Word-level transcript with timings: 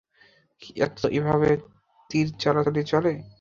এভাবে 1.11 1.49
তীর 2.09 2.27
চালাচালি 2.39 2.81
চলে। 2.83 3.13